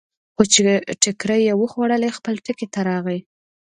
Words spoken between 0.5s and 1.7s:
چې ټکرې یې